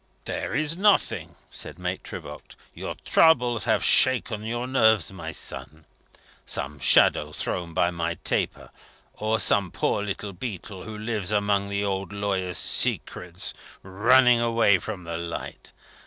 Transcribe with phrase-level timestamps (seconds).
[0.25, 2.55] "There is nothing!" said Maitre Voigt.
[2.73, 5.85] "Your troubles have shaken your nerves, my son.
[6.43, 8.71] Some shadow thrown by my taper;
[9.13, 13.53] or some poor little beetle, who lives among the old lawyer's secrets,
[13.83, 15.71] running away from the light.